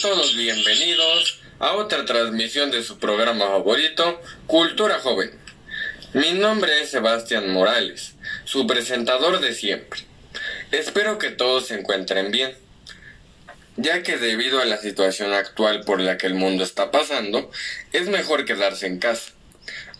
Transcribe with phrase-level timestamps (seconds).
[0.00, 5.30] Todos bienvenidos a otra transmisión de su programa favorito, Cultura Joven.
[6.14, 10.00] Mi nombre es Sebastián Morales, su presentador de siempre.
[10.72, 12.56] Espero que todos se encuentren bien,
[13.76, 17.50] ya que debido a la situación actual por la que el mundo está pasando,
[17.92, 19.32] es mejor quedarse en casa,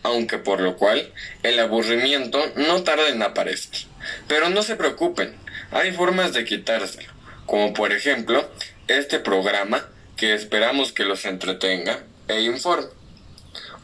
[0.03, 3.87] aunque por lo cual el aburrimiento no tarda en aparecer.
[4.27, 5.37] Pero no se preocupen,
[5.71, 7.13] hay formas de quitárselo,
[7.47, 8.51] como por ejemplo
[8.87, 9.89] este programa
[10.31, 12.89] esperamos que los entretenga e informe.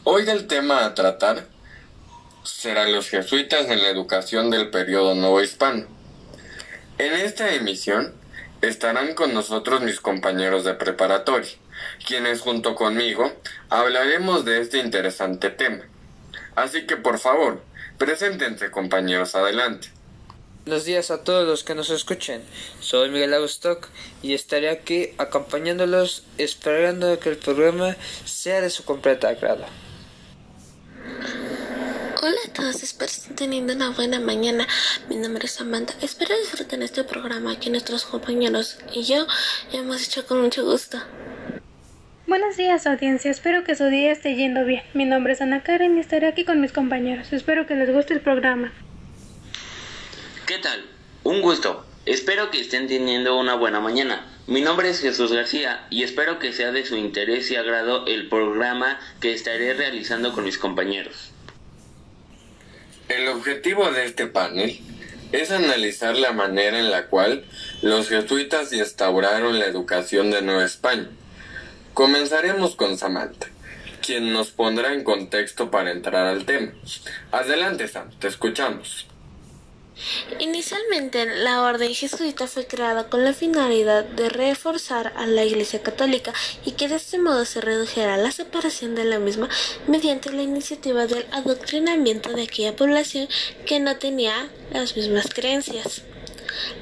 [0.03, 1.45] Hoy el tema a tratar
[2.43, 5.85] será los jesuitas en la educación del periodo nuevo hispano.
[6.97, 8.13] En esta emisión
[8.61, 11.51] estarán con nosotros mis compañeros de preparatoria,
[12.05, 13.31] quienes junto conmigo
[13.69, 15.83] hablaremos de este interesante tema.
[16.55, 17.61] Así que por favor,
[17.97, 19.89] preséntense compañeros adelante.
[20.63, 22.43] Buenos días a todos los que nos escuchen.
[22.81, 23.87] Soy Miguel Agustoc
[24.21, 27.95] y estaré aquí acompañándolos esperando que el programa
[28.25, 29.65] sea de su completa agrado.
[32.21, 34.67] Hola a todos, espero estén teniendo una buena mañana.
[35.09, 35.95] Mi nombre es Samantha.
[35.99, 39.25] Espero disfruten este programa que nuestros compañeros y yo
[39.73, 40.99] hemos hecho con mucho gusto.
[42.27, 44.83] Buenos días audiencia, espero que su día esté yendo bien.
[44.93, 47.33] Mi nombre es Ana Karen y estaré aquí con mis compañeros.
[47.33, 48.71] Espero que les guste el programa.
[50.51, 50.83] ¿Qué tal?
[51.23, 51.85] Un gusto.
[52.05, 54.27] Espero que estén teniendo una buena mañana.
[54.47, 58.27] Mi nombre es Jesús García y espero que sea de su interés y agrado el
[58.27, 61.31] programa que estaré realizando con mis compañeros.
[63.07, 64.77] El objetivo de este panel
[65.31, 67.45] es analizar la manera en la cual
[67.81, 71.07] los jesuitas instauraron la educación de Nueva España.
[71.93, 73.47] Comenzaremos con Samantha,
[74.05, 76.73] quien nos pondrá en contexto para entrar al tema.
[77.31, 79.07] Adelante, Sam, te escuchamos.
[80.39, 86.33] Inicialmente, la orden jesuita fue creada con la finalidad de reforzar a la Iglesia Católica
[86.65, 89.49] y que de este modo se redujera la separación de la misma
[89.87, 93.27] mediante la iniciativa del adoctrinamiento de aquella población
[93.65, 96.03] que no tenía las mismas creencias.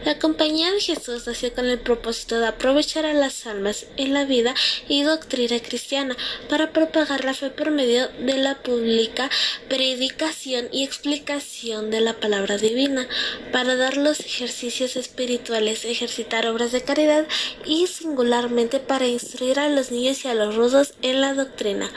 [0.06, 4.26] La Compañía de Jesús nació con el propósito de aprovechar a las almas en la
[4.26, 4.54] vida
[4.88, 6.16] y doctrina cristiana
[6.50, 9.30] para propagar la fe por medio de la pública
[9.68, 13.08] predicación y explicación de la palabra divina,
[13.52, 17.28] para dar los ejercicios espirituales, ejercitar obras de caridad
[17.66, 21.92] y singularmente para instruir a los niños y a los rudos en la doctrina.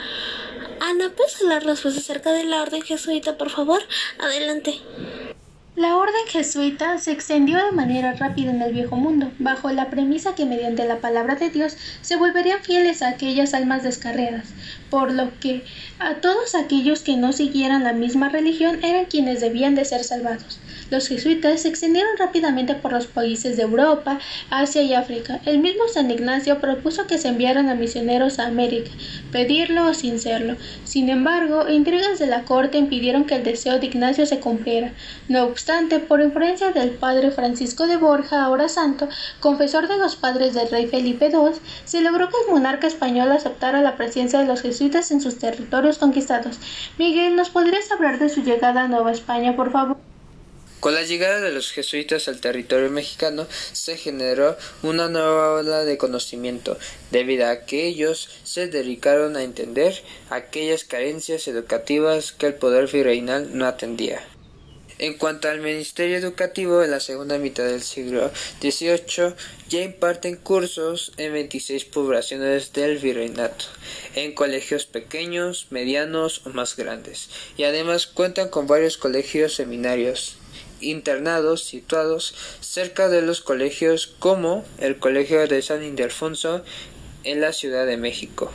[0.79, 3.81] Ana, ¿puedes hablarnos acerca de la orden jesuita, por favor?
[4.19, 4.81] Adelante.
[5.75, 10.35] La orden jesuita se extendió de manera rápida en el viejo mundo, bajo la premisa
[10.35, 14.53] que mediante la palabra de Dios se volverían fieles a aquellas almas descarriadas,
[14.91, 15.65] por lo que
[15.97, 20.59] a todos aquellos que no siguieran la misma religión eran quienes debían de ser salvados.
[20.89, 25.39] Los jesuitas se extendieron rápidamente por los países de Europa, Asia y África.
[25.45, 28.91] El mismo San Ignacio propuso que se enviaran a misioneros a América,
[29.31, 30.55] pedirlo o sin serlo.
[30.83, 34.93] Sin embargo, intrigas de la corte impidieron que el deseo de Ignacio se cumpliera.
[35.27, 40.53] No obstante, por influencia del padre Francisco de Borja, ahora santo, confesor de los padres
[40.53, 44.61] del rey Felipe II, se logró que el monarca español aceptara la presencia de los
[44.61, 46.59] jesuitas en sus territorios conquistados.
[46.97, 50.02] Miguel, ¿nos podrías hablar de su llegada a Nueva España, por favor?
[50.83, 55.97] Con la llegada de los jesuitas al territorio mexicano se generó una nueva ola de
[55.97, 56.77] conocimiento,
[57.09, 63.57] debido a que ellos se dedicaron a entender aquellas carencias educativas que el poder virreinal
[63.57, 64.21] no atendía.
[64.99, 68.29] En cuanto al ministerio educativo, en la segunda mitad del siglo
[68.61, 69.35] XVIII
[69.69, 73.67] ya imparten cursos en 26 poblaciones del virreinato,
[74.15, 80.39] en colegios pequeños, medianos o más grandes, y además cuentan con varios colegios seminarios
[80.81, 86.63] internados situados cerca de los colegios como el Colegio de San Ildefonso
[87.23, 88.51] en la Ciudad de México.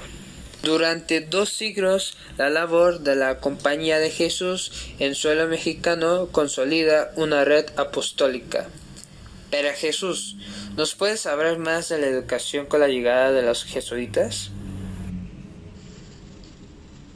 [0.62, 7.45] Durante dos siglos, la labor de la Compañía de Jesús en suelo mexicano consolida una
[7.45, 8.69] red apostólica.
[9.50, 10.37] Pero Jesús,
[10.77, 14.50] ¿nos puedes hablar más de la educación con la llegada de los jesuitas?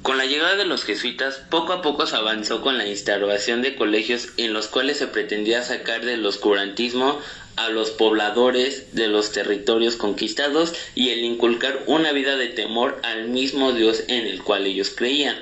[0.03, 3.77] Con la llegada de los jesuitas, poco a poco se avanzó con la instauración de
[3.77, 7.21] colegios en los cuales se pretendía sacar del oscurantismo
[7.55, 13.29] a los pobladores de los territorios conquistados y el inculcar una vida de temor al
[13.29, 15.37] mismo Dios en el cual ellos creían.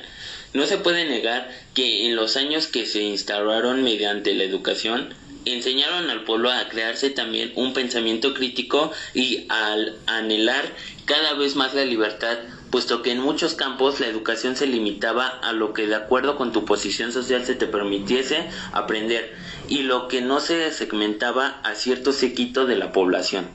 [0.53, 5.15] No se puede negar que en los años que se instauraron mediante la educación,
[5.47, 10.75] enseñaron al pueblo a crearse también un pensamiento crítico y al anhelar
[11.07, 12.41] cada vez más la libertad
[12.71, 16.53] puesto que en muchos campos la educación se limitaba a lo que de acuerdo con
[16.53, 19.35] tu posición social se te permitiese aprender
[19.69, 23.49] y lo que no se segmentaba a cierto sequito de la población.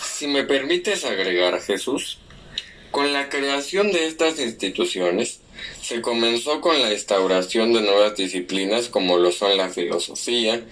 [0.00, 2.18] Si me permites agregar, Jesús,
[2.90, 5.40] con la creación de estas instituciones,
[5.82, 10.62] se comenzó con la instauración de nuevas disciplinas como lo son la filosofía,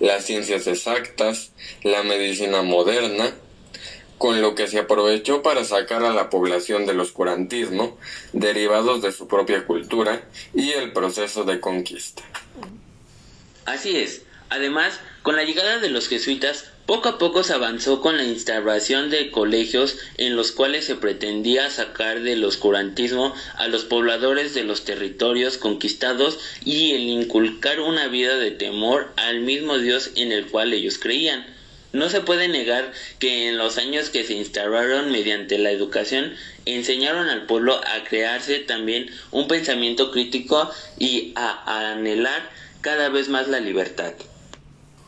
[0.00, 1.52] las ciencias exactas,
[1.82, 3.34] la medicina moderna,
[4.18, 7.98] con lo que se aprovechó para sacar a la población del oscurantismo,
[8.32, 10.22] derivados de su propia cultura
[10.54, 12.22] y el proceso de conquista.
[13.64, 14.22] Así es.
[14.50, 19.08] Además, con la llegada de los jesuitas, poco a poco se avanzó con la instauración
[19.08, 24.84] de colegios en los cuales se pretendía sacar del oscurantismo a los pobladores de los
[24.84, 30.74] territorios conquistados y el inculcar una vida de temor al mismo Dios en el cual
[30.74, 31.53] ellos creían.
[31.94, 36.34] No se puede negar que en los años que se instauraron mediante la educación
[36.66, 40.68] enseñaron al pueblo a crearse también un pensamiento crítico
[40.98, 42.50] y a anhelar
[42.80, 44.12] cada vez más la libertad.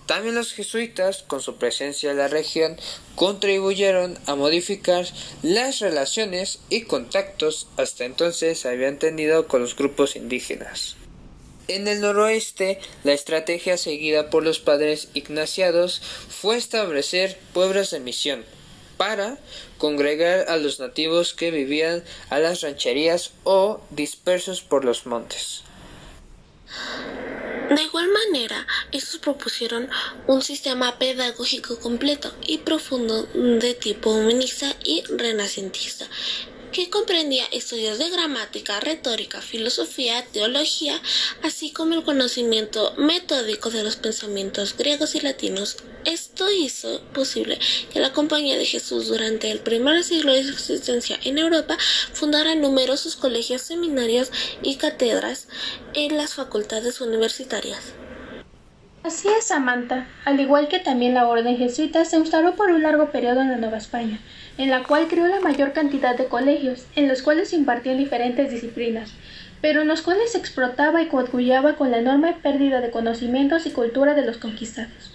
[0.07, 2.77] También los jesuitas, con su presencia en la región,
[3.17, 5.07] contribuyeron a modificar
[5.43, 10.95] las relaciones y contactos hasta entonces habían tenido con los grupos indígenas.
[11.69, 18.45] En el noroeste, la estrategia seguida por los padres ignaciados fue establecer pueblos de misión
[18.97, 19.39] para
[19.79, 25.63] congregar a los nativos que vivían a las rancherías o dispersos por los montes.
[27.69, 29.89] De igual manera, estos propusieron
[30.29, 36.07] un sistema pedagógico completo y profundo de tipo humanista y renacentista,
[36.73, 41.01] que comprendía estudios de gramática, retórica, filosofía, teología,
[41.43, 45.77] así como el conocimiento metódico de los pensamientos griegos y latinos.
[46.05, 47.59] Esto hizo posible
[47.93, 51.77] que la Compañía de Jesús durante el primer siglo de su existencia en Europa
[52.13, 54.31] fundara numerosos colegios, seminarios
[54.63, 55.49] y cátedras
[55.95, 57.81] en las facultades universitarias.
[59.07, 60.09] Así es, Samantha.
[60.25, 63.57] Al igual que también la orden jesuita se instaló por un largo periodo en la
[63.57, 64.19] Nueva España
[64.59, 68.51] en la cual creó la mayor cantidad de colegios, en los cuales se impartían diferentes
[68.51, 69.13] disciplinas,
[69.61, 73.71] pero en los cuales se explotaba y coadyuvaba con la enorme pérdida de conocimientos y
[73.71, 75.13] cultura de los conquistados.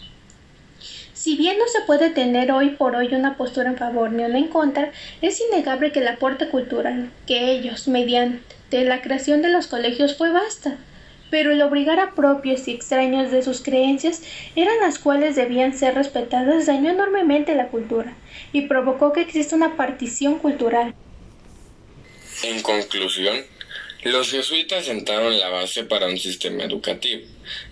[1.13, 4.37] Si bien no se puede tener hoy por hoy una postura en favor ni una
[4.37, 4.91] en contra,
[5.21, 10.31] es innegable que el aporte cultural que ellos, mediante la creación de los colegios, fue
[10.31, 10.77] vasta
[11.31, 14.21] pero el obligar a propios y extraños de sus creencias
[14.55, 18.15] eran las cuales debían ser respetadas dañó enormemente la cultura
[18.53, 20.93] y provocó que exista una partición cultural.
[22.43, 23.37] En conclusión,
[24.03, 27.23] los jesuitas sentaron la base para un sistema educativo,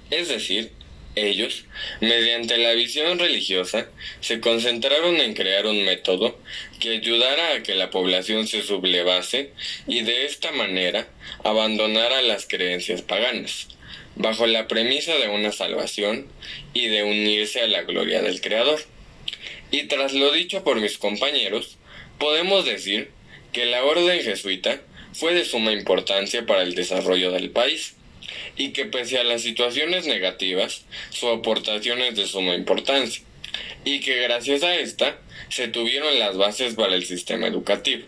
[0.10, 0.72] es decir,
[1.16, 1.66] ellos,
[2.02, 3.88] mediante la visión religiosa,
[4.22, 6.38] se concentraron en crear un método
[6.80, 9.52] que ayudara a que la población se sublevase
[9.88, 11.08] y de esta manera
[11.44, 13.68] abandonara las creencias paganas,
[14.16, 16.28] bajo la premisa de una salvación
[16.74, 18.80] y de unirse a la gloria del Creador.
[19.72, 21.78] Y tras lo dicho por mis compañeros,
[22.18, 23.12] podemos decir
[23.52, 24.82] que la orden jesuita
[25.14, 27.96] fue de suma importancia para el desarrollo del país
[28.56, 33.24] y que pese a las situaciones negativas, su aportación es de suma importancia,
[33.86, 35.18] y que gracias a esta
[35.50, 38.06] se tuvieron las bases para el sistema educativo.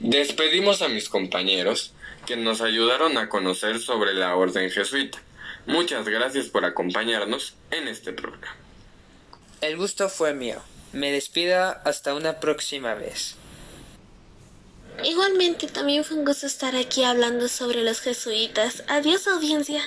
[0.00, 1.92] Despedimos a mis compañeros
[2.26, 5.22] que nos ayudaron a conocer sobre la orden jesuita.
[5.66, 8.56] Muchas gracias por acompañarnos en este programa.
[9.60, 10.62] El gusto fue mío.
[10.92, 13.36] Me despido hasta una próxima vez.
[15.04, 18.82] Igualmente, también fue un gusto estar aquí hablando sobre los jesuitas.
[18.88, 19.82] Adiós, audiencia.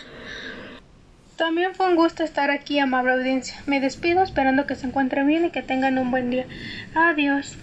[1.35, 3.61] También fue un gusto estar aquí, amable audiencia.
[3.65, 6.45] Me despido esperando que se encuentren bien y que tengan un buen día.
[6.93, 7.53] Adiós.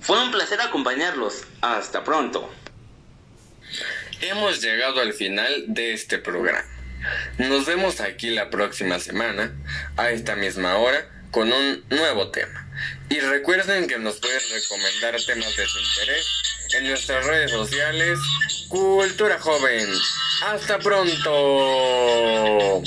[0.00, 1.44] Fue un placer acompañarlos.
[1.60, 2.52] Hasta pronto.
[4.20, 6.64] Hemos llegado al final de este programa.
[7.38, 9.52] Nos vemos aquí la próxima semana,
[9.96, 12.61] a esta misma hora, con un nuevo tema.
[13.08, 16.26] Y recuerden que nos pueden recomendar temas de su interés
[16.74, 18.18] en nuestras redes sociales
[18.68, 19.88] Cultura Joven.
[20.46, 22.82] Hasta pronto.